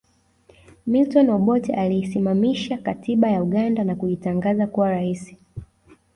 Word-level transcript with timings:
Milton 0.85 1.29
Obote 1.29 1.73
aliisimamisha 1.73 2.77
katiba 2.77 3.29
ya 3.31 3.43
Uganda 3.43 3.83
na 3.83 3.95
kujitangaza 3.95 4.67
kuwa 4.67 4.89
rais 4.91 5.35